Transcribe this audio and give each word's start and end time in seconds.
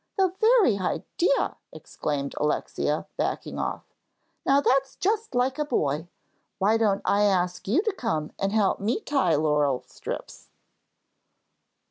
"The 0.17 0.29
very 0.41 0.79
idea!" 0.79 1.57
exclaimed 1.71 2.33
Alexia, 2.39 3.05
backing 3.17 3.59
off. 3.59 3.83
"Now 4.47 4.59
that's 4.59 4.95
just 4.95 5.35
like 5.35 5.59
a 5.59 5.63
boy. 5.65 6.07
Why 6.57 6.75
don't 6.77 7.03
I 7.05 7.21
ask 7.21 7.67
you 7.67 7.83
to 7.83 7.93
come 7.93 8.31
and 8.39 8.51
help 8.51 8.79
me 8.79 8.99
tie 9.01 9.35
laurel 9.35 9.83
strips?" 9.85 10.49